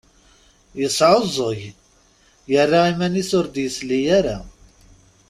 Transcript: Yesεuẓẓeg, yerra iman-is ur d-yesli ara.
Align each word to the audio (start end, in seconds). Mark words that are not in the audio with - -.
Yesεuẓẓeg, 0.79 1.61
yerra 2.51 2.79
iman-is 2.91 3.31
ur 3.39 3.45
d-yesli 3.49 3.99
ara. 4.17 4.37